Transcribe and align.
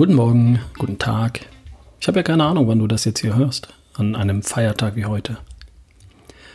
Guten 0.00 0.14
Morgen, 0.14 0.60
guten 0.78 0.96
Tag. 0.96 1.40
Ich 2.00 2.08
habe 2.08 2.20
ja 2.20 2.22
keine 2.22 2.44
Ahnung, 2.44 2.66
wann 2.66 2.78
du 2.78 2.86
das 2.86 3.04
jetzt 3.04 3.20
hier 3.20 3.36
hörst, 3.36 3.68
an 3.92 4.16
einem 4.16 4.42
Feiertag 4.42 4.96
wie 4.96 5.04
heute. 5.04 5.36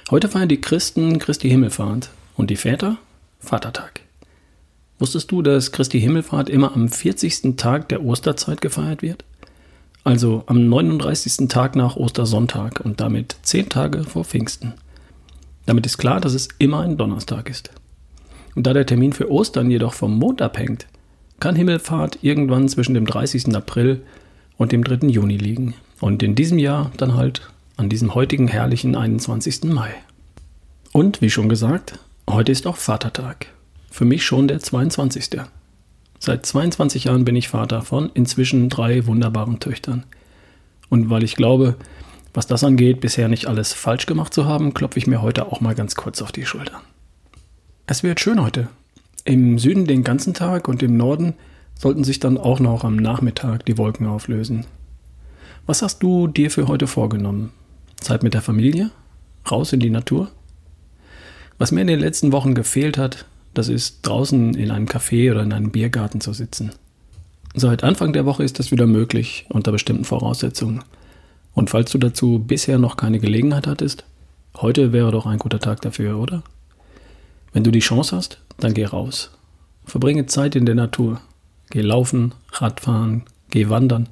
Heute 0.10 0.30
feiern 0.30 0.50
die 0.50 0.60
Christen 0.60 1.20
Christi 1.20 1.48
Himmelfahrt 1.48 2.10
und 2.36 2.50
die 2.50 2.56
Väter 2.56 2.98
Vatertag. 3.40 4.00
Wusstest 4.98 5.32
du, 5.32 5.44
dass 5.44 5.72
Christi 5.72 6.02
Himmelfahrt 6.02 6.50
immer 6.50 6.74
am 6.74 6.90
40. 6.90 7.56
Tag 7.56 7.88
der 7.90 8.04
Osterzeit 8.04 8.62
gefeiert 8.62 9.04
wird? 9.04 9.24
Also 10.04 10.42
am 10.48 10.68
39. 10.68 11.48
Tag 11.48 11.76
nach 11.76 11.98
Ostersonntag 11.98 12.80
und 12.80 13.00
damit 13.00 13.36
10 13.44 13.70
Tage 13.70 14.06
vor 14.06 14.26
Pfingsten. 14.26 14.74
Damit 15.68 15.86
ist 15.86 16.00
klar, 16.00 16.20
dass 16.20 16.34
es 16.34 16.48
immer 16.58 16.80
ein 16.80 16.98
Donnerstag 16.98 17.48
ist. 17.52 17.70
Und 18.56 18.66
da 18.66 18.74
der 18.74 18.88
Termin 18.88 19.14
für 19.14 19.30
Ostern 19.30 19.70
jedoch 19.70 19.94
vom 19.94 20.18
Mond 20.18 20.42
abhängt, 20.42 20.88
Himmelfahrt 21.42 22.20
irgendwann 22.22 22.68
zwischen 22.70 22.94
dem 22.94 23.06
30. 23.06 23.56
April 23.56 24.02
und 24.58 24.72
dem 24.72 24.84
3. 24.84 25.08
Juni 25.08 25.38
liegen. 25.38 25.76
Und 26.02 26.24
in 26.24 26.36
diesem 26.36 26.58
Jahr 26.58 26.92
dann 26.98 27.16
halt 27.16 27.42
an 27.78 27.90
diesem 27.90 28.16
heutigen 28.16 28.48
herrlichen 28.48 28.96
21. 28.96 29.66
Mai. 29.66 29.94
Und 30.92 31.22
wie 31.22 31.30
schon 31.30 31.50
gesagt, 31.50 32.00
heute 32.30 32.52
ist 32.52 32.68
auch 32.68 32.78
Vatertag. 32.78 33.48
Für 33.92 34.06
mich 34.06 34.26
schon 34.26 34.48
der 34.48 34.60
22. 34.60 35.42
Seit 36.20 36.46
22 36.46 37.06
Jahren 37.06 37.26
bin 37.26 37.36
ich 37.36 37.50
Vater 37.50 37.82
von 37.82 38.10
inzwischen 38.14 38.70
drei 38.70 39.06
wunderbaren 39.06 39.60
Töchtern. 39.60 40.04
Und 40.90 41.10
weil 41.10 41.24
ich 41.24 41.36
glaube, 41.36 41.76
was 42.34 42.48
das 42.48 42.64
angeht, 42.64 43.00
bisher 43.02 43.28
nicht 43.28 43.48
alles 43.48 43.74
falsch 43.74 44.06
gemacht 44.06 44.34
zu 44.34 44.46
haben, 44.46 44.74
klopfe 44.74 45.00
ich 45.00 45.08
mir 45.08 45.22
heute 45.22 45.46
auch 45.52 45.62
mal 45.62 45.76
ganz 45.76 45.96
kurz 45.96 46.22
auf 46.22 46.32
die 46.32 46.46
Schulter. 46.46 46.82
Es 47.88 48.04
wird 48.04 48.20
schön 48.20 48.42
heute. 48.42 48.68
Im 49.28 49.58
Süden 49.58 49.88
den 49.88 50.04
ganzen 50.04 50.36
Tag 50.36 50.68
und 50.68 50.84
im 50.84 50.98
Norden 50.98 51.34
sollten 51.74 52.04
sich 52.04 52.20
dann 52.20 52.38
auch 52.38 52.60
noch 52.60 52.84
am 52.84 52.96
Nachmittag 52.96 53.66
die 53.66 53.76
Wolken 53.76 54.06
auflösen. 54.06 54.68
Was 55.66 55.82
hast 55.82 56.04
du 56.04 56.28
dir 56.28 56.52
für 56.52 56.68
heute 56.68 56.86
vorgenommen? 56.86 57.52
Zeit 58.00 58.22
mit 58.22 58.36
der 58.36 58.44
Familie? 58.44 58.92
Raus 59.50 59.74
in 59.74 59.80
die 59.80 59.90
Natur? 59.90 60.30
Was 61.58 61.72
mir 61.72 61.82
in 61.82 61.88
den 61.88 62.00
letzten 62.00 62.34
Wochen 62.34 62.54
gefehlt 62.54 63.00
hat, 63.00 63.26
das 63.56 63.68
ist 63.68 64.02
draußen 64.04 64.54
in 64.54 64.70
einem 64.70 64.86
Café 64.86 65.32
oder 65.32 65.42
in 65.42 65.54
einem 65.54 65.72
Biergarten 65.72 66.22
zu 66.22 66.32
sitzen. 66.32 66.74
Seit 67.56 67.84
Anfang 67.84 68.14
der 68.14 68.26
Woche 68.28 68.44
ist 68.44 68.60
das 68.60 68.70
wieder 68.70 68.86
möglich, 68.86 69.48
unter 69.50 69.72
bestimmten 69.72 70.06
Voraussetzungen. 70.06 70.84
Und 71.56 71.72
falls 71.72 71.90
du 71.92 71.98
dazu 71.98 72.38
bisher 72.38 72.78
noch 72.78 72.96
keine 72.96 73.18
Gelegenheit 73.18 73.66
hattest, 73.66 74.06
heute 74.56 74.94
wäre 74.94 75.10
doch 75.10 75.26
ein 75.26 75.40
guter 75.40 75.60
Tag 75.60 75.82
dafür, 75.82 76.20
oder? 76.20 76.44
Wenn 77.54 77.64
du 77.64 77.72
die 77.72 77.80
Chance 77.80 78.16
hast, 78.16 78.45
dann 78.58 78.74
geh 78.74 78.86
raus. 78.86 79.32
Verbringe 79.86 80.26
Zeit 80.26 80.56
in 80.56 80.66
der 80.66 80.76
Natur. 80.76 81.22
Geh 81.70 81.82
laufen, 81.82 82.34
Radfahren, 82.52 83.24
geh 83.50 83.70
wandern, 83.70 84.10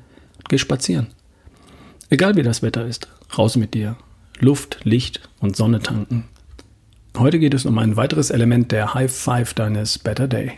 geh 0.49 0.57
spazieren. 0.57 1.07
Egal 2.09 2.35
wie 2.35 2.43
das 2.43 2.61
Wetter 2.61 2.85
ist, 2.85 3.07
raus 3.37 3.55
mit 3.55 3.73
dir. 3.73 3.95
Luft, 4.39 4.79
Licht 4.83 5.21
und 5.39 5.55
Sonne 5.55 5.79
tanken. 5.79 6.25
Heute 7.17 7.39
geht 7.39 7.53
es 7.53 7.65
um 7.65 7.77
ein 7.77 7.95
weiteres 7.95 8.31
Element 8.31 8.71
der 8.71 8.93
High 8.93 9.11
Five 9.11 9.53
deines 9.53 9.99
Better 9.99 10.27
Day. 10.27 10.53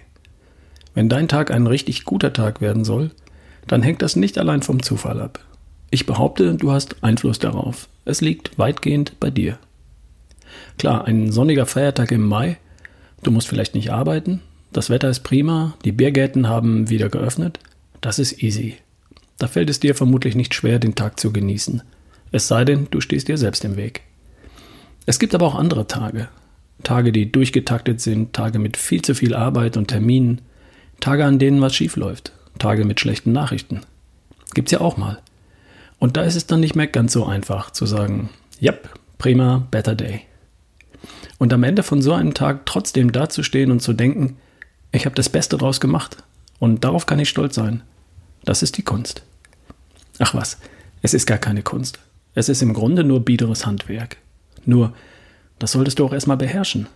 Wenn 0.94 1.10
dein 1.10 1.28
Tag 1.28 1.52
ein 1.52 1.68
richtig 1.68 2.06
guter 2.06 2.32
Tag 2.32 2.62
werden 2.62 2.86
soll, 2.86 3.12
dann 3.68 3.82
hängt 3.82 4.02
das 4.02 4.16
nicht 4.16 4.38
allein 4.38 4.62
vom 4.62 4.82
Zufall 4.82 5.22
ab. 5.22 5.40
Ich 5.92 6.06
behaupte, 6.06 6.56
du 6.56 6.72
hast 6.72 7.04
Einfluss 7.04 7.40
darauf. 7.40 7.90
Es 8.06 8.22
liegt 8.22 8.58
weitgehend 8.58 9.20
bei 9.20 9.30
dir. 9.30 9.60
Klar, 10.78 11.06
ein 11.06 11.32
sonniger 11.32 11.66
Feiertag 11.66 12.12
im 12.12 12.28
Mai, 12.28 12.58
du 13.26 13.32
musst 13.32 13.48
vielleicht 13.48 13.76
nicht 13.76 13.92
arbeiten, 13.92 14.42
das 14.72 14.90
Wetter 14.90 15.10
ist 15.10 15.22
prima, 15.22 15.76
die 15.86 15.92
Biergärten 15.92 16.48
haben 16.48 16.90
wieder 16.90 17.10
geöffnet, 17.10 17.60
das 18.02 18.20
ist 18.20 18.44
easy. 18.44 18.76
Da 19.38 19.48
fällt 19.48 19.70
es 19.70 19.80
dir 19.80 19.96
vermutlich 19.96 20.36
nicht 20.36 20.54
schwer, 20.54 20.80
den 20.80 20.96
Tag 20.96 21.20
zu 21.20 21.32
genießen. 21.32 21.82
Es 22.32 22.48
sei 22.48 22.66
denn, 22.66 22.88
du 22.92 23.02
stehst 23.02 23.28
dir 23.28 23.38
selbst 23.38 23.64
im 23.66 23.78
Weg. 23.78 24.02
Es 25.06 25.20
gibt 25.20 25.36
aber 25.36 25.46
auch 25.46 25.56
andere 25.56 25.88
Tage, 25.88 26.28
Tage, 26.84 27.12
die 27.12 27.32
durchgetaktet 27.32 28.02
sind, 28.02 28.34
Tage 28.34 28.60
mit 28.60 28.78
viel 28.78 29.02
zu 29.02 29.16
viel 29.16 29.34
Arbeit 29.34 29.78
und 29.78 29.88
Terminen, 29.88 30.42
Tage, 31.00 31.26
an 31.26 31.40
denen 31.40 31.62
was 31.62 31.76
schief 31.76 31.96
läuft, 31.96 32.32
Tage 32.60 32.86
mit 32.86 33.00
schlechten 33.00 33.32
Nachrichten. 33.32 33.82
Gibt's 34.54 34.72
ja 34.72 34.82
auch 34.82 34.98
mal. 34.98 35.20
Und 36.00 36.18
da 36.18 36.24
ist 36.24 36.36
es 36.36 36.48
dann 36.48 36.60
nicht 36.60 36.76
mehr 36.76 36.88
ganz 36.88 37.14
so 37.14 37.26
einfach 37.26 37.72
zu 37.72 37.86
sagen, 37.86 38.30
yep, 38.62 38.90
prima, 39.18 39.68
better 39.72 39.96
day. 39.96 40.22
Und 41.38 41.54
am 41.54 41.64
Ende 41.64 41.84
von 41.84 42.02
so 42.02 42.14
einem 42.14 42.34
Tag 42.34 42.66
trotzdem 42.66 43.12
dazustehen 43.12 43.72
und 43.72 43.82
zu 43.82 43.94
denken, 43.94 44.38
ich 44.92 45.06
habe 45.06 45.16
das 45.16 45.30
Beste 45.30 45.58
draus 45.58 45.80
gemacht 45.80 46.18
und 46.60 46.84
darauf 46.84 47.06
kann 47.06 47.20
ich 47.20 47.30
stolz 47.30 47.56
sein. 47.56 47.82
Das 48.44 48.64
ist 48.64 48.78
die 48.78 48.84
Kunst. 48.84 49.24
Ach 50.20 50.34
was, 50.34 50.58
es 51.02 51.14
ist 51.14 51.26
gar 51.26 51.38
keine 51.38 51.64
Kunst. 51.64 52.00
Es 52.34 52.50
ist 52.50 52.62
im 52.62 52.74
Grunde 52.74 53.04
nur 53.04 53.24
biederes 53.24 53.66
Handwerk. 53.66 54.18
Nur, 54.66 54.94
das 55.60 55.74
solltest 55.74 56.00
du 56.00 56.06
auch 56.06 56.14
erstmal 56.14 56.38
beherrschen. 56.38 56.88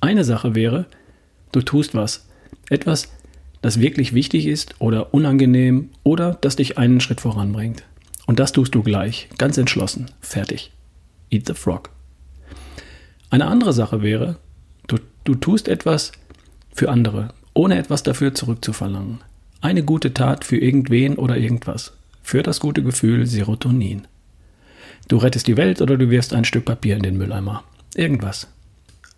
Eine 0.00 0.24
Sache 0.24 0.54
wäre, 0.54 0.86
du 1.52 1.60
tust 1.62 1.94
was. 1.94 2.26
Etwas, 2.68 3.08
das 3.62 3.80
wirklich 3.80 4.14
wichtig 4.14 4.46
ist 4.46 4.74
oder 4.78 5.12
unangenehm 5.12 5.90
oder 6.02 6.38
das 6.40 6.56
dich 6.56 6.78
einen 6.78 7.00
Schritt 7.00 7.20
voranbringt. 7.20 7.82
Und 8.26 8.38
das 8.38 8.52
tust 8.52 8.74
du 8.74 8.82
gleich, 8.82 9.28
ganz 9.38 9.58
entschlossen, 9.58 10.10
fertig. 10.20 10.70
Eat 11.30 11.46
the 11.46 11.54
frog. 11.54 11.90
Eine 13.30 13.46
andere 13.46 13.72
Sache 13.72 14.02
wäre, 14.02 14.36
du, 14.88 14.96
du 15.24 15.36
tust 15.36 15.68
etwas 15.68 16.10
für 16.74 16.90
andere, 16.90 17.32
ohne 17.54 17.78
etwas 17.78 18.02
dafür 18.02 18.34
zurückzuverlangen. 18.34 19.20
Eine 19.60 19.84
gute 19.84 20.12
Tat 20.12 20.44
für 20.44 20.56
irgendwen 20.56 21.16
oder 21.16 21.36
irgendwas. 21.36 21.92
Für 22.22 22.42
das 22.42 22.60
gute 22.60 22.82
Gefühl 22.82 23.26
Serotonin. 23.26 24.06
Du 25.08 25.16
rettest 25.16 25.46
die 25.46 25.56
Welt 25.56 25.80
oder 25.80 25.96
du 25.96 26.10
wirfst 26.10 26.34
ein 26.34 26.44
Stück 26.44 26.64
Papier 26.64 26.96
in 26.96 27.02
den 27.02 27.16
Mülleimer. 27.16 27.64
Irgendwas. 27.94 28.48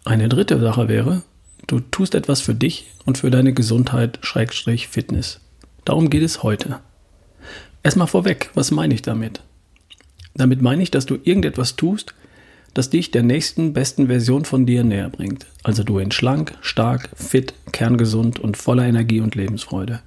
Eine 0.05 0.29
dritte 0.29 0.59
Sache 0.61 0.89
wäre, 0.89 1.23
du 1.67 1.81
tust 1.81 2.15
etwas 2.15 2.41
für 2.41 2.55
dich 2.55 2.91
und 3.05 3.19
für 3.19 3.31
deine 3.31 3.53
Gesundheit, 3.53 4.19
Schrägstrich, 4.23 4.89
Fitness. 4.89 5.41
Darum 5.85 6.11
geht 6.11 6.23
es 6.23 6.43
heute. 6.43 6.81
Erstmal 7.83 8.07
vorweg, 8.09 8.51
was 8.55 8.71
meine 8.71 8.95
ich 8.95 9.03
damit? 9.03 9.43
Damit 10.35 10.63
meine 10.63 10.83
ich, 10.83 10.91
dass 10.91 11.07
du 11.07 11.19
irgendetwas 11.23 11.77
tust, 11.77 12.15
das 12.75 12.91
dich 12.91 13.11
der 13.11 13.23
nächsten 13.23 13.73
besten 13.73 14.07
Version 14.07 14.45
von 14.45 14.67
dir 14.67 14.85
näher 14.85 15.11
bringt. 15.11 15.47
Also 15.63 15.85
du 15.85 15.99
in 15.99 16.11
schlank, 16.11 16.57
stark, 16.61 17.11
fit, 17.15 17.55
kerngesund 17.73 18.41
und 18.41 18.57
voller 18.57 18.85
Energie 18.85 19.21
und 19.21 19.35
Lebensfreude. 19.35 20.01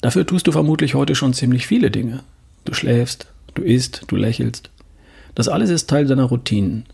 Dafür 0.00 0.26
tust 0.26 0.46
du 0.46 0.52
vermutlich 0.52 0.94
heute 0.94 1.14
schon 1.14 1.34
ziemlich 1.34 1.66
viele 1.66 1.90
Dinge. 1.90 2.20
Du 2.64 2.74
schläfst, 2.74 3.26
du 3.54 3.62
isst, 3.62 4.04
du 4.08 4.16
lächelst. 4.16 4.70
Das 5.34 5.48
alles 5.48 5.70
ist 5.70 5.88
Teil 5.88 6.06
deiner 6.06 6.24
Routinen. 6.24 6.84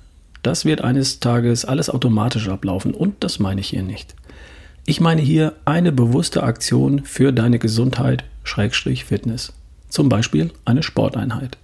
Das 0.42 0.64
wird 0.64 0.80
eines 0.80 1.18
Tages 1.18 1.64
alles 1.64 1.90
automatisch 1.90 2.48
ablaufen 2.48 2.94
und 2.94 3.16
das 3.20 3.38
meine 3.38 3.60
ich 3.60 3.68
hier 3.68 3.82
nicht. 3.82 4.14
Ich 4.84 5.00
meine 5.00 5.22
hier 5.22 5.54
eine 5.64 5.90
bewusste 5.90 6.44
Aktion 6.44 7.04
für 7.04 7.32
deine 7.32 7.58
Gesundheit, 7.58 8.24
Schrägstrich 8.44 9.04
Fitness. 9.04 9.52
Zum 9.88 10.08
Beispiel 10.08 10.52
eine 10.64 10.84
Sporteinheit, 10.84 11.58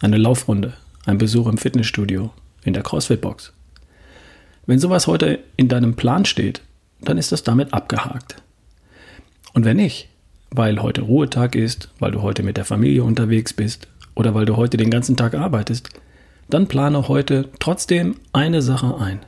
eine 0.00 0.18
Laufrunde, 0.18 0.74
ein 1.08 1.18
Besuch 1.18 1.46
im 1.46 1.56
Fitnessstudio, 1.56 2.30
in 2.62 2.74
der 2.74 2.82
CrossFit-Box. 2.82 3.54
Wenn 4.66 4.78
sowas 4.78 5.06
heute 5.06 5.38
in 5.56 5.68
deinem 5.68 5.96
Plan 5.96 6.26
steht, 6.26 6.60
dann 7.00 7.16
ist 7.16 7.32
das 7.32 7.42
damit 7.42 7.72
abgehakt. 7.72 8.42
Und 9.54 9.64
wenn 9.64 9.78
nicht, 9.78 10.08
weil 10.50 10.82
heute 10.82 11.00
Ruhetag 11.00 11.54
ist, 11.54 11.88
weil 11.98 12.10
du 12.10 12.20
heute 12.20 12.42
mit 12.42 12.58
der 12.58 12.66
Familie 12.66 13.04
unterwegs 13.04 13.54
bist, 13.54 13.88
oder 14.14 14.34
weil 14.34 14.44
du 14.44 14.56
heute 14.56 14.76
den 14.76 14.90
ganzen 14.90 15.16
Tag 15.16 15.34
arbeitest, 15.34 15.88
dann 16.50 16.66
plane 16.66 17.08
heute 17.08 17.48
trotzdem 17.58 18.16
eine 18.34 18.60
Sache 18.60 18.98
ein. 18.98 19.20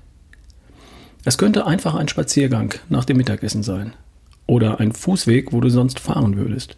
Es 1.25 1.39
könnte 1.39 1.67
einfach 1.67 1.95
ein 1.95 2.09
Spaziergang 2.09 2.75
nach 2.91 3.07
dem 3.07 3.17
Mittagessen 3.17 3.63
sein 3.63 3.95
oder 4.47 4.81
ein 4.81 4.93
Fußweg, 4.93 5.53
wo 5.53 5.61
du 5.61 5.71
sonst 5.71 5.99
fahren 5.99 6.37
würdest. 6.37 6.77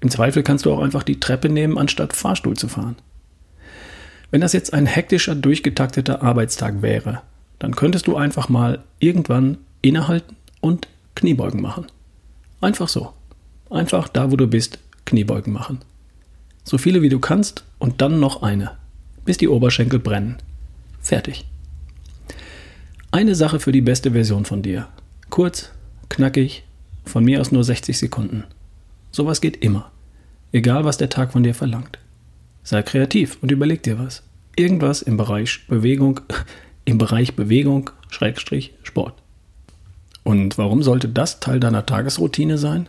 Im 0.00 0.10
Zweifel 0.10 0.42
kannst 0.42 0.64
du 0.64 0.72
auch 0.72 0.80
einfach 0.80 1.04
die 1.04 1.20
Treppe 1.20 1.48
nehmen, 1.48 1.78
anstatt 1.78 2.14
Fahrstuhl 2.14 2.56
zu 2.56 2.66
fahren. 2.66 2.96
Wenn 4.30 4.40
das 4.40 4.52
jetzt 4.52 4.72
ein 4.72 4.86
hektischer, 4.86 5.34
durchgetakteter 5.34 6.22
Arbeitstag 6.22 6.82
wäre, 6.82 7.22
dann 7.58 7.74
könntest 7.74 8.06
du 8.06 8.16
einfach 8.16 8.48
mal 8.48 8.82
irgendwann 8.98 9.58
innehalten 9.82 10.36
und 10.60 10.88
Kniebeugen 11.14 11.60
machen. 11.60 11.86
Einfach 12.60 12.88
so. 12.88 13.12
Einfach 13.70 14.08
da, 14.08 14.30
wo 14.30 14.36
du 14.36 14.46
bist, 14.46 14.78
Kniebeugen 15.04 15.52
machen. 15.52 15.80
So 16.64 16.78
viele 16.78 17.02
wie 17.02 17.08
du 17.08 17.18
kannst 17.18 17.64
und 17.78 18.00
dann 18.00 18.20
noch 18.20 18.42
eine, 18.42 18.72
bis 19.24 19.38
die 19.38 19.48
Oberschenkel 19.48 19.98
brennen. 19.98 20.36
Fertig. 21.00 21.46
Eine 23.10 23.34
Sache 23.34 23.58
für 23.58 23.72
die 23.72 23.80
beste 23.80 24.12
Version 24.12 24.44
von 24.44 24.62
dir. 24.62 24.86
Kurz, 25.30 25.70
knackig, 26.08 26.64
von 27.04 27.24
mir 27.24 27.40
aus 27.40 27.50
nur 27.50 27.64
60 27.64 27.98
Sekunden. 27.98 28.44
Sowas 29.10 29.40
geht 29.40 29.56
immer. 29.64 29.90
Egal, 30.52 30.84
was 30.84 30.96
der 30.96 31.08
Tag 31.08 31.32
von 31.32 31.42
dir 31.42 31.54
verlangt. 31.54 31.98
Sei 32.62 32.82
kreativ 32.82 33.38
und 33.40 33.50
überleg 33.50 33.82
dir 33.82 33.98
was. 33.98 34.22
Irgendwas 34.56 35.02
im 35.02 35.16
Bereich 35.16 35.66
Bewegung, 35.66 36.20
im 36.84 36.98
Bereich 36.98 37.34
Bewegung, 37.36 37.90
Schrägstrich, 38.10 38.74
Sport. 38.82 39.14
Und 40.22 40.58
warum 40.58 40.82
sollte 40.82 41.08
das 41.08 41.40
Teil 41.40 41.60
deiner 41.60 41.86
Tagesroutine 41.86 42.58
sein? 42.58 42.88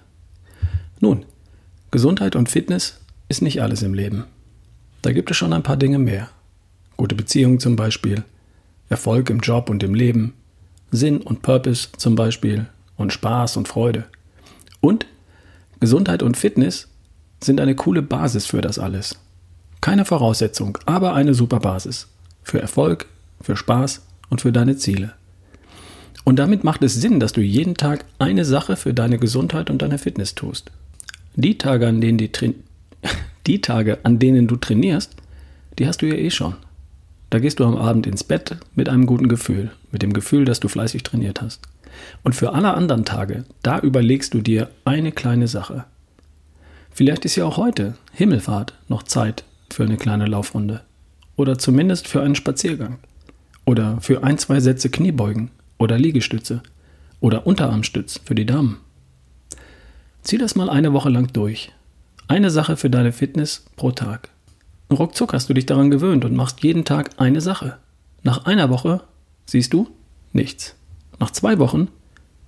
Nun, 1.00 1.26
Gesundheit 1.90 2.36
und 2.36 2.50
Fitness 2.50 3.00
ist 3.30 3.42
nicht 3.42 3.62
alles 3.62 3.82
im 3.82 3.94
Leben. 3.94 4.26
Da 5.02 5.12
gibt 5.12 5.32
es 5.32 5.38
schon 5.38 5.54
ein 5.54 5.64
paar 5.64 5.78
Dinge 5.78 6.00
mehr. 6.00 6.30
Gute 6.98 7.16
Beziehungen 7.16 7.60
zum 7.60 7.76
Beispiel, 7.76 8.24
Erfolg 8.90 9.30
im 9.30 9.40
Job 9.40 9.70
und 9.70 9.82
im 9.82 9.96
Leben, 9.96 10.34
Sinn 10.92 11.22
und 11.22 11.42
Purpose 11.42 11.90
zum 11.98 12.16
Beispiel 12.16 12.68
und 12.98 13.14
Spaß 13.14 13.58
und 13.58 13.68
Freude. 13.68 14.06
Und 14.82 15.08
Gesundheit 15.80 16.22
und 16.22 16.38
Fitness 16.38 16.90
sind 17.42 17.60
eine 17.60 17.76
coole 17.76 18.02
Basis 18.02 18.46
für 18.46 18.62
das 18.62 18.78
alles. 18.78 19.18
Keine 19.82 20.06
Voraussetzung, 20.06 20.78
aber 20.86 21.16
eine 21.16 21.34
super 21.34 21.60
Basis. 21.60 22.08
Für 22.44 22.62
Erfolg, 22.62 23.08
für 23.42 23.58
Spaß 23.58 24.04
und 24.30 24.42
für 24.42 24.52
deine 24.52 24.78
Ziele. 24.78 25.14
Und 26.24 26.38
damit 26.38 26.64
macht 26.64 26.84
es 26.84 26.94
Sinn, 26.94 27.20
dass 27.20 27.34
du 27.34 27.42
jeden 27.42 27.74
Tag 27.74 28.06
eine 28.20 28.46
Sache 28.46 28.76
für 28.76 28.94
deine 28.94 29.18
Gesundheit 29.18 29.72
und 29.72 29.82
deine 29.82 29.98
Fitness 29.98 30.36
tust. 30.36 30.72
Die 31.36 31.58
Tage, 31.58 31.88
an 31.88 32.00
denen, 32.00 32.20
die, 32.20 32.30
die 33.48 33.62
Tage, 33.62 33.98
an 34.04 34.20
denen 34.20 34.48
du 34.48 34.56
trainierst, 34.56 35.16
die 35.80 35.88
hast 35.88 36.04
du 36.04 36.06
ja 36.06 36.14
eh 36.14 36.30
schon. 36.30 36.56
Da 37.32 37.40
gehst 37.40 37.60
du 37.60 37.66
am 37.66 37.76
Abend 37.76 38.06
ins 38.06 38.24
Bett 38.24 38.58
mit 38.76 38.88
einem 38.88 39.08
guten 39.08 39.30
Gefühl, 39.30 39.72
mit 39.92 40.04
dem 40.04 40.14
Gefühl, 40.14 40.46
dass 40.46 40.60
du 40.60 40.68
fleißig 40.68 41.02
trainiert 41.02 41.42
hast. 41.42 41.62
Und 42.24 42.36
für 42.36 42.54
alle 42.54 42.76
anderen 42.76 43.04
Tage, 43.04 43.46
da 43.64 43.80
überlegst 43.80 44.34
du 44.36 44.42
dir 44.42 44.70
eine 44.86 45.12
kleine 45.12 45.48
Sache. 45.48 45.86
Vielleicht 46.92 47.26
ist 47.26 47.36
ja 47.36 47.46
auch 47.46 47.58
heute, 47.58 47.96
Himmelfahrt, 48.14 48.74
noch 48.88 49.04
Zeit 49.04 49.46
für 49.74 49.84
eine 49.84 49.98
kleine 49.98 50.26
Laufrunde. 50.26 50.82
Oder 51.36 51.58
zumindest 51.58 52.08
für 52.08 52.22
einen 52.22 52.36
Spaziergang. 52.36 53.00
Oder 53.66 54.00
für 54.02 54.24
ein, 54.24 54.38
zwei 54.38 54.60
Sätze 54.60 54.90
Kniebeugen 54.90 55.52
oder 55.78 55.98
Liegestütze 55.98 56.62
oder 57.20 57.48
Unterarmstütz 57.48 58.20
für 58.24 58.36
die 58.36 58.46
Damen. 58.46 58.80
Zieh 60.24 60.38
das 60.38 60.56
mal 60.56 60.70
eine 60.70 60.94
Woche 60.94 61.10
lang 61.10 61.32
durch. 61.34 61.72
Eine 62.28 62.50
Sache 62.50 62.78
für 62.78 62.90
deine 62.90 63.12
Fitness 63.12 63.66
pro 63.76 63.92
Tag. 63.92 64.30
Ruckzuck 64.92 65.34
hast 65.34 65.50
du 65.50 65.54
dich 65.54 65.66
daran 65.66 65.90
gewöhnt 65.90 66.26
und 66.26 66.36
machst 66.36 66.64
jeden 66.64 66.86
Tag 66.86 67.12
eine 67.18 67.42
Sache. 67.42 67.78
Nach 68.24 68.46
einer 68.46 68.70
Woche 68.70 69.02
siehst 69.46 69.74
du 69.74 69.90
nichts. 70.34 70.76
Nach 71.20 71.32
zwei 71.32 71.60
Wochen 71.60 71.88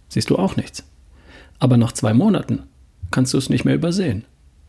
siehst 0.10 0.30
du 0.30 0.38
auch 0.38 0.56
nichts. 0.56 0.84
Aber 1.60 1.78
nach 1.78 1.94
zwei 1.94 2.14
Monaten 2.14 2.64
kannst 3.12 3.34
du 3.34 3.38
es 3.38 3.50
nicht 3.50 3.66
mehr 3.66 3.75
übersehen. 3.75 4.25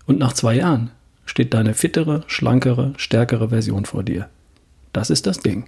Und 0.07 0.19
nach 0.19 0.33
zwei 0.33 0.57
Jahren 0.57 0.91
steht 1.27 1.55
deine 1.55 1.75
fittere, 1.75 2.25
schlankere, 2.27 2.95
stärkere 2.97 3.49
Version 3.49 3.85
vor 3.85 4.03
dir. 4.03 4.29
Das 4.93 5.11
ist 5.11 5.27
das 5.27 5.41
Ding. 5.41 5.65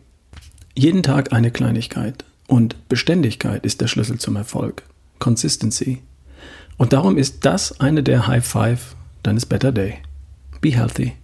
Jeden 0.74 1.02
Tag 1.02 1.32
eine 1.32 1.50
Kleinigkeit. 1.50 2.24
Und 2.48 2.88
Beständigkeit 2.88 3.64
ist 3.64 3.80
der 3.80 3.88
Schlüssel 3.88 4.18
zum 4.18 4.36
Erfolg. 4.36 4.84
Consistency. 5.18 6.02
Und 6.76 6.92
darum 6.92 7.18
ist 7.18 7.44
das 7.44 7.80
eine 7.80 8.02
der 8.02 8.26
High 8.26 8.46
Five 8.46 8.94
deines 9.22 9.46
Better 9.46 9.72
Day. 9.72 9.98
Be 10.60 10.70
healthy. 10.70 11.14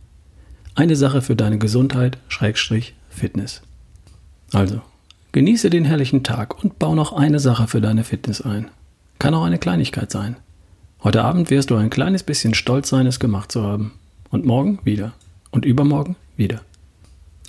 Eine 0.75 0.96
Sache 0.96 1.23
für 1.23 1.37
deine 1.37 1.58
Gesundheit, 1.58 2.19
Schrägstrich, 2.28 2.94
Fitness. 3.11 3.62
Also, 4.52 4.81
genieße 5.32 5.70
den 5.70 5.85
herrlichen 5.85 6.25
Tag 6.25 6.62
und 6.62 6.78
bau 6.78 6.94
noch 6.94 7.12
eine 7.12 7.38
Sache 7.38 7.69
für 7.69 7.81
deine 7.81 8.05
Fitness 8.05 8.40
ein. 8.40 8.70
Kann 9.19 9.35
auch 9.35 9.44
eine 9.44 9.58
Kleinigkeit 9.58 10.11
sein. 10.11 10.37
Heute 11.05 11.23
Abend 11.23 11.50
wirst 11.50 11.70
du 11.70 11.76
ein 11.76 11.90
kleines 11.90 12.23
bisschen 12.23 12.55
stolz 12.55 12.88
sein, 12.88 13.06
es 13.06 13.20
gemacht 13.20 13.52
zu 13.52 13.62
haben. 13.62 13.93
Und 14.32 14.46
morgen 14.46 14.79
wieder. 14.82 15.12
Und 15.50 15.67
übermorgen 15.67 16.17
wieder. 16.37 16.62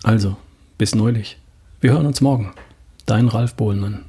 Also, 0.04 0.36
bis 0.78 0.94
neulich. 0.94 1.38
Wir 1.80 1.94
hören 1.94 2.06
uns 2.06 2.20
morgen. 2.20 2.52
Dein 3.06 3.30
Ralf 3.30 3.56
Bohlmann. 3.56 4.04